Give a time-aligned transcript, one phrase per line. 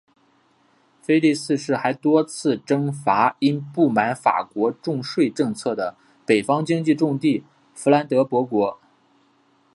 [1.03, 7.43] 腓力四世还多次征伐因不满法国重税政策的北方经济重地
[7.75, 8.79] 佛兰德伯国。